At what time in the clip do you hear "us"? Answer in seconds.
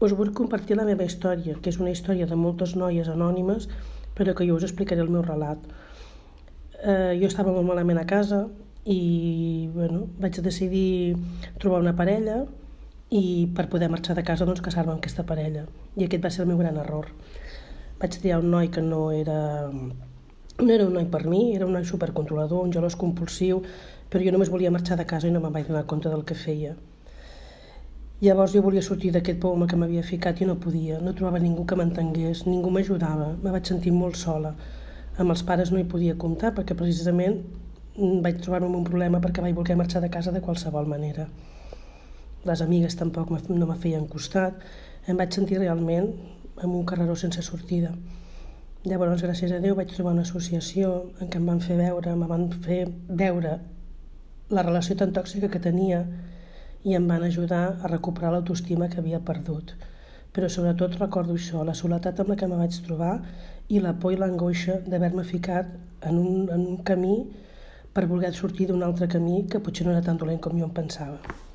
0.00-0.14, 4.56-4.64